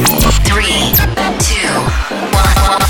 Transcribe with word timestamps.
Three, 0.00 0.94
two, 1.40 1.68
one. 2.32 2.80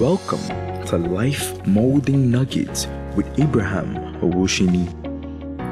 Welcome 0.00 0.40
to 0.86 0.96
Life 0.96 1.64
Molding 1.64 2.28
Nuggets 2.28 2.88
with 3.14 3.26
Abraham 3.38 3.94
Owoseni, 4.20 4.90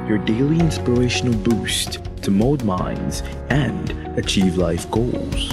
your 0.08 0.18
daily 0.18 0.60
inspirational 0.60 1.34
boost 1.34 1.98
to 2.22 2.30
mold 2.30 2.64
minds 2.64 3.24
and 3.50 3.90
achieve 4.16 4.56
life 4.56 4.88
goals. 4.92 5.52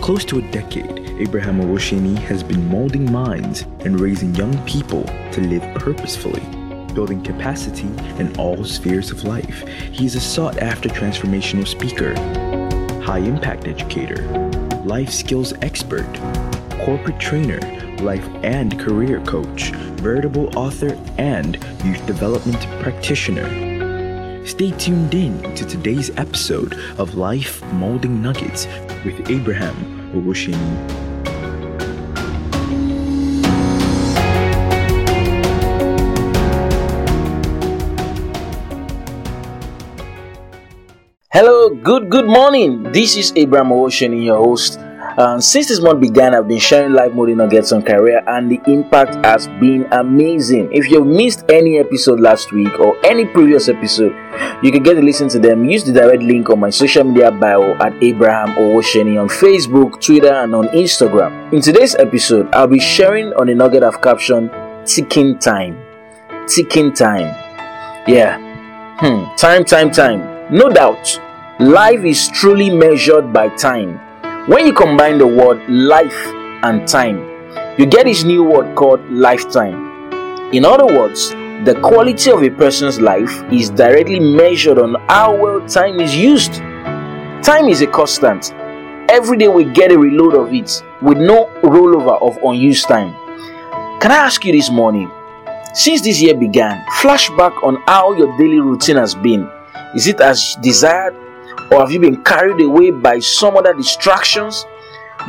Close 0.00 0.24
to 0.24 0.38
a 0.38 0.50
decade, 0.50 0.98
Abraham 1.20 1.60
Owoseni 1.60 2.18
has 2.18 2.42
been 2.42 2.68
molding 2.68 3.12
minds 3.12 3.62
and 3.84 4.00
raising 4.00 4.34
young 4.34 4.58
people 4.66 5.04
to 5.30 5.40
live 5.40 5.62
purposefully, 5.76 6.42
building 6.94 7.22
capacity 7.22 7.88
in 8.20 8.36
all 8.38 8.64
spheres 8.64 9.10
of 9.10 9.24
life. 9.24 9.66
He 9.92 10.06
is 10.06 10.14
a 10.14 10.20
sought 10.20 10.58
after 10.58 10.88
transformational 10.88 11.66
speaker, 11.66 12.14
high 13.02 13.18
impact 13.18 13.66
educator, 13.66 14.26
life 14.84 15.10
skills 15.10 15.52
expert, 15.62 16.12
corporate 16.84 17.18
trainer, 17.18 17.60
life 18.00 18.26
and 18.42 18.78
career 18.78 19.20
coach, 19.24 19.70
veritable 20.00 20.56
author, 20.56 20.96
and 21.18 21.56
youth 21.84 22.04
development 22.06 22.60
practitioner. 22.82 24.46
Stay 24.46 24.70
tuned 24.72 25.12
in 25.14 25.42
to 25.54 25.66
today's 25.66 26.10
episode 26.16 26.74
of 26.98 27.16
Life 27.16 27.62
Molding 27.74 28.22
Nuggets 28.22 28.66
with 29.04 29.30
Abraham 29.30 30.12
Owoseni. 30.14 31.07
Hello, 41.30 41.68
good 41.68 42.08
good 42.08 42.24
morning. 42.24 42.84
This 42.90 43.14
is 43.14 43.34
Abraham 43.36 43.68
Owoseni, 43.68 44.24
your 44.24 44.38
host. 44.38 44.78
Uh, 44.80 45.38
since 45.38 45.68
this 45.68 45.78
month 45.78 46.00
began, 46.00 46.34
I've 46.34 46.48
been 46.48 46.58
sharing 46.58 46.94
live 46.94 47.14
molding 47.14 47.36
nuggets 47.36 47.70
on 47.70 47.82
career, 47.82 48.24
and 48.26 48.50
the 48.50 48.58
impact 48.64 49.22
has 49.26 49.46
been 49.60 49.84
amazing. 49.92 50.72
If 50.72 50.88
you've 50.90 51.06
missed 51.06 51.44
any 51.50 51.78
episode 51.80 52.18
last 52.18 52.50
week 52.50 52.80
or 52.80 52.96
any 53.04 53.26
previous 53.26 53.68
episode, 53.68 54.16
you 54.62 54.72
can 54.72 54.82
get 54.82 54.94
to 54.94 55.02
listen 55.02 55.28
to 55.28 55.38
them. 55.38 55.68
Use 55.68 55.84
the 55.84 55.92
direct 55.92 56.22
link 56.22 56.48
on 56.48 56.60
my 56.60 56.70
social 56.70 57.04
media 57.04 57.30
bio 57.30 57.74
at 57.74 57.92
Abraham 58.02 58.56
Owoseni 58.56 59.20
on 59.20 59.28
Facebook, 59.28 60.00
Twitter, 60.00 60.32
and 60.32 60.54
on 60.54 60.68
Instagram. 60.68 61.52
In 61.52 61.60
today's 61.60 61.94
episode, 61.96 62.48
I'll 62.54 62.66
be 62.66 62.80
sharing 62.80 63.34
on 63.34 63.50
a 63.50 63.54
nugget 63.54 63.82
I've 63.82 64.00
captioned 64.00 64.50
"Ticking 64.86 65.38
Time." 65.38 65.76
Ticking 66.48 66.94
time. 66.94 67.36
Yeah. 68.08 68.40
Hmm. 68.96 69.28
Time, 69.36 69.66
time, 69.66 69.90
time. 69.90 70.37
No 70.50 70.70
doubt, 70.70 71.20
life 71.60 72.04
is 72.06 72.26
truly 72.28 72.70
measured 72.70 73.34
by 73.34 73.50
time. 73.50 74.00
When 74.48 74.64
you 74.64 74.72
combine 74.72 75.18
the 75.18 75.26
word 75.26 75.60
life 75.68 76.16
and 76.64 76.88
time, 76.88 77.18
you 77.76 77.84
get 77.84 78.06
this 78.06 78.24
new 78.24 78.42
word 78.42 78.74
called 78.74 79.04
lifetime. 79.10 80.10
In 80.54 80.64
other 80.64 80.86
words, 80.86 81.32
the 81.66 81.78
quality 81.82 82.30
of 82.30 82.42
a 82.42 82.48
person's 82.48 82.98
life 82.98 83.44
is 83.52 83.68
directly 83.68 84.20
measured 84.20 84.78
on 84.78 84.94
how 85.10 85.36
well 85.36 85.68
time 85.68 86.00
is 86.00 86.16
used. 86.16 86.54
Time 87.44 87.68
is 87.68 87.82
a 87.82 87.86
constant. 87.86 88.54
Every 89.10 89.36
day 89.36 89.48
we 89.48 89.64
get 89.64 89.92
a 89.92 89.98
reload 89.98 90.34
of 90.34 90.54
it 90.54 90.82
with 91.02 91.18
no 91.18 91.44
rollover 91.62 92.22
of 92.22 92.38
unused 92.42 92.88
time. 92.88 93.12
Can 94.00 94.12
I 94.12 94.16
ask 94.16 94.42
you 94.46 94.52
this 94.52 94.70
morning? 94.70 95.10
Since 95.74 96.00
this 96.00 96.22
year 96.22 96.34
began, 96.34 96.86
flashback 97.02 97.62
on 97.62 97.82
how 97.86 98.14
your 98.14 98.34
daily 98.38 98.60
routine 98.60 98.96
has 98.96 99.14
been 99.14 99.46
is 99.94 100.06
it 100.06 100.20
as 100.20 100.56
desired, 100.60 101.14
or 101.70 101.80
have 101.80 101.90
you 101.90 102.00
been 102.00 102.22
carried 102.24 102.60
away 102.64 102.90
by 102.90 103.18
some 103.18 103.56
other 103.56 103.74
distractions? 103.74 104.64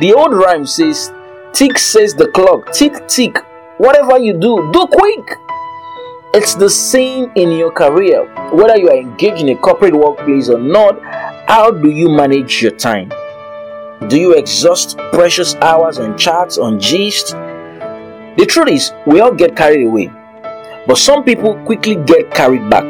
The 0.00 0.12
old 0.12 0.34
rhyme 0.34 0.66
says, 0.66 1.12
Tick 1.52 1.78
says 1.78 2.14
the 2.14 2.28
clock, 2.28 2.72
tick, 2.72 3.08
tick. 3.08 3.38
Whatever 3.78 4.18
you 4.18 4.34
do, 4.34 4.70
do 4.72 4.86
quick. 4.86 5.36
It's 6.32 6.54
the 6.54 6.70
same 6.70 7.32
in 7.34 7.50
your 7.52 7.72
career. 7.72 8.24
Whether 8.54 8.78
you 8.78 8.88
are 8.88 8.96
engaged 8.96 9.42
in 9.42 9.48
a 9.48 9.56
corporate 9.56 9.94
workplace 9.94 10.48
or 10.48 10.58
not, 10.58 11.00
how 11.48 11.70
do 11.70 11.90
you 11.90 12.08
manage 12.08 12.62
your 12.62 12.70
time? 12.70 13.12
Do 14.08 14.18
you 14.18 14.34
exhaust 14.34 14.96
precious 15.12 15.56
hours 15.56 15.98
on 15.98 16.16
charts, 16.16 16.56
on 16.56 16.78
gist? 16.78 17.32
The 17.32 18.46
truth 18.48 18.68
is, 18.68 18.92
we 19.06 19.20
all 19.20 19.34
get 19.34 19.56
carried 19.56 19.84
away, 19.84 20.10
but 20.86 20.96
some 20.96 21.24
people 21.24 21.56
quickly 21.64 21.96
get 21.96 22.30
carried 22.30 22.70
back. 22.70 22.84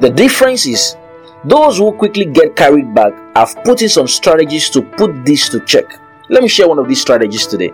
The 0.00 0.10
difference 0.10 0.66
is 0.66 0.96
those 1.44 1.78
who 1.78 1.92
quickly 1.92 2.24
get 2.24 2.56
carried 2.56 2.94
back 2.94 3.12
have 3.36 3.56
put 3.64 3.82
in 3.82 3.88
some 3.88 4.06
strategies 4.06 4.70
to 4.70 4.82
put 4.82 5.24
this 5.24 5.48
to 5.48 5.60
check. 5.60 6.00
Let 6.28 6.42
me 6.42 6.48
share 6.48 6.68
one 6.68 6.78
of 6.78 6.88
these 6.88 7.00
strategies 7.00 7.46
today. 7.46 7.72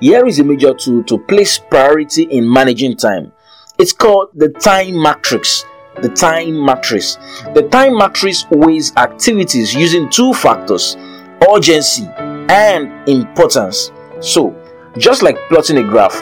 Here 0.00 0.26
is 0.26 0.38
a 0.38 0.44
major 0.44 0.74
tool 0.74 1.02
to 1.04 1.18
place 1.18 1.58
priority 1.58 2.24
in 2.24 2.50
managing 2.50 2.96
time. 2.96 3.32
It's 3.78 3.92
called 3.92 4.30
the 4.34 4.48
time 4.48 5.00
matrix. 5.02 5.64
The 6.02 6.08
time 6.10 6.64
matrix. 6.64 7.16
The 7.54 7.68
time 7.70 7.96
matrix 7.96 8.46
weighs 8.50 8.94
activities 8.96 9.74
using 9.74 10.10
two 10.10 10.34
factors 10.34 10.96
urgency 11.50 12.06
and 12.48 13.08
importance. 13.08 13.92
So, 14.20 14.54
just 14.98 15.22
like 15.22 15.36
plotting 15.48 15.78
a 15.78 15.82
graph, 15.82 16.14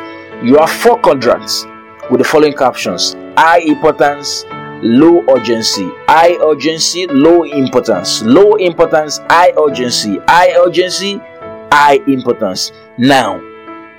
you 0.43 0.59
have 0.59 0.71
four 0.71 0.99
quadrants 0.99 1.65
with 2.11 2.19
the 2.19 2.25
following 2.25 2.53
captions 2.53 3.15
high 3.37 3.61
importance, 3.61 4.45
low 4.85 5.25
urgency, 5.35 5.91
high 6.07 6.37
urgency, 6.43 7.07
low 7.07 7.45
importance, 7.45 8.23
low 8.23 8.55
importance, 8.57 9.19
high 9.31 9.53
urgency, 9.59 10.19
high 10.29 10.53
urgency, 10.57 11.21
high 11.73 12.01
importance. 12.07 12.71
Now, 12.99 13.41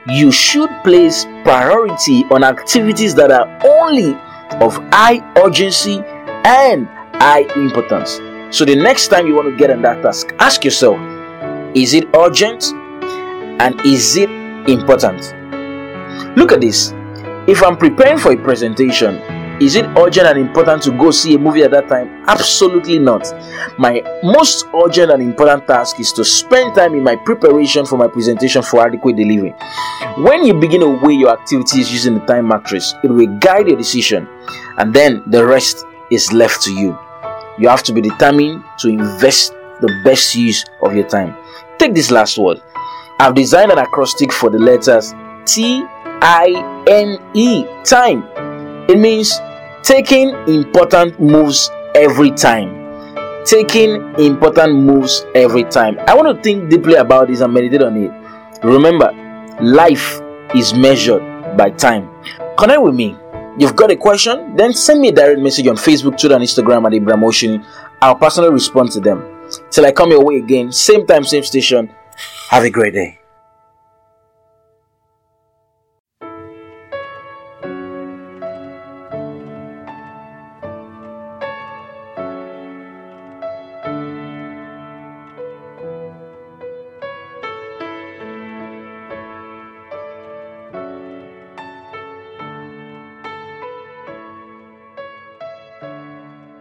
you 0.08 0.32
should 0.32 0.70
place 0.84 1.26
priority 1.44 2.24
on 2.26 2.44
activities 2.44 3.16
that 3.16 3.32
are 3.32 3.48
only 3.66 4.14
of 4.62 4.78
high 4.94 5.22
urgency 5.44 6.04
and 6.46 6.88
high 7.16 7.48
importance. 7.56 8.22
So, 8.56 8.64
the 8.64 8.76
next 8.76 9.08
time 9.08 9.26
you 9.26 9.34
want 9.34 9.50
to 9.50 9.58
get 9.58 9.72
on 9.72 9.82
that 9.82 10.04
task, 10.04 10.34
ask 10.40 10.64
yourself 10.64 11.00
is 11.76 11.94
it 11.94 12.08
urgent 12.16 12.64
and 13.60 13.82
is 13.82 14.16
it 14.16 14.30
important? 14.70 15.34
Look 16.38 16.52
at 16.52 16.62
this. 16.62 16.94
If 17.48 17.64
I'm 17.64 17.76
preparing 17.76 18.20
for 18.20 18.32
a 18.32 18.38
presentation, 18.38 19.20
is 19.62 19.76
it 19.76 19.86
urgent 19.98 20.28
and 20.28 20.40
important 20.40 20.84
to 20.84 20.92
go 20.92 21.12
see 21.12 21.36
a 21.36 21.40
movie 21.40 21.64
at 21.64 21.72
that 21.72 21.88
time? 21.88 22.24
Absolutely 22.28 23.00
not. 23.00 23.26
My 23.80 24.02
most 24.24 24.66
urgent 24.74 25.12
and 25.12 25.22
important 25.22 25.68
task 25.68 26.00
is 26.00 26.12
to 26.14 26.26
spend 26.26 26.76
time 26.76 26.94
in 26.94 27.04
my 27.04 27.16
preparation 27.16 27.86
for 27.86 27.98
my 27.98 28.08
presentation 28.08 28.62
for 28.62 28.86
adequate 28.86 29.16
delivery. 29.16 29.54
When 30.18 30.46
you 30.46 30.54
begin 30.54 30.82
to 30.82 30.90
weigh 30.90 31.14
your 31.14 31.32
activities 31.32 31.92
using 31.92 32.16
the 32.16 32.26
time 32.26 32.48
matrix, 32.48 32.94
it 33.04 33.10
will 33.10 33.28
guide 33.40 33.68
your 33.68 33.78
decision, 33.78 34.28
and 34.78 34.94
then 34.94 35.24
the 35.28 35.46
rest 35.46 35.86
is 36.12 36.32
left 36.32 36.62
to 36.64 36.74
you. 36.74 36.98
You 37.58 37.70
have 37.70 37.84
to 37.84 37.94
be 37.94 38.02
determined 38.02 38.64
to 38.80 38.90
invest 38.90 39.54
the 39.80 40.02
best 40.04 40.36
use 40.36 40.66
of 40.82 40.94
your 40.96 41.08
time. 41.08 41.36
Take 41.78 41.94
this 41.94 42.12
last 42.12 42.38
word. 42.38 42.62
I've 43.20 43.36
designed 43.36 43.72
an 43.72 43.78
acrostic 43.78 44.34
for 44.34 44.50
the 44.50 44.60
letters 44.60 45.14
T 45.46 45.84
I 46.22 46.84
N 46.88 47.20
E, 47.34 47.66
time. 47.84 48.24
It 48.88 49.00
means 49.00 49.40
taking 49.84 50.30
important 50.48 51.20
moves 51.20 51.72
every 51.96 52.32
time. 52.32 52.84
Taking 53.46 54.14
important 54.20 54.76
moves 54.76 55.26
every 55.36 55.64
time. 55.64 55.98
I 56.08 56.16
want 56.16 56.36
to 56.36 56.44
think 56.44 56.70
deeply 56.70 56.96
about 56.96 57.28
this 57.28 57.42
and 57.42 57.54
meditate 57.54 57.82
on 57.82 57.98
it. 57.98 58.12
Remember, 58.64 59.12
life 59.62 60.20
is 60.54 60.74
measured 60.74 61.22
by 61.58 61.72
time. 61.72 62.10
Connect 62.58 62.82
with 62.82 62.96
me. 62.96 63.16
You've 63.58 63.76
got 63.76 63.92
a 63.92 63.96
question? 63.96 64.56
Then 64.56 64.74
send 64.74 65.02
me 65.02 65.10
a 65.10 65.12
direct 65.12 65.40
message 65.40 65.68
on 65.68 65.76
Facebook, 65.76 66.20
Twitter, 66.20 66.36
and 66.36 66.44
Instagram 66.44 66.86
at 66.86 66.94
Abraham 66.94 67.22
Owoseni. 67.22 67.66
I'll 68.02 68.16
personally 68.16 68.52
respond 68.52 68.92
to 68.92 69.00
them. 69.00 69.24
Till 69.72 69.86
I 69.86 69.92
come 69.92 70.12
your 70.12 70.24
way 70.24 70.38
again, 70.38 70.72
same 70.72 71.06
time, 71.08 71.24
same 71.24 71.44
station. 71.44 71.90
Have 72.50 72.64
a 72.64 72.70
great 72.70 72.94
day. 72.94 73.25